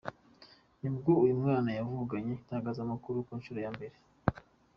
nibwo 0.81 1.11
uyu 1.23 1.35
mwana 1.41 1.69
yavuganye 1.77 2.31
nitangazamakuru 2.35 3.17
ku 3.25 3.33
nshuro 3.39 3.59
ya 3.65 3.71
mbere. 3.75 3.95